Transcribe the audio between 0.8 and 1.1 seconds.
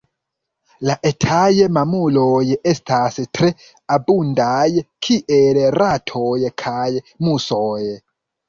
La